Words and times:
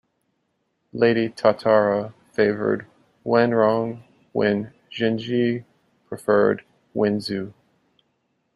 Lady 0.93 1.29
Tatara 1.29 2.15
favoured 2.33 2.87
Wanrong 3.23 4.01
while 4.31 4.71
Jinyi 4.91 5.63
preferred 6.09 6.65
Wenxiu. 6.95 7.53